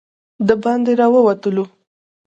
د 0.47 0.49
باندې 0.63 0.91
راووتلو. 0.99 1.65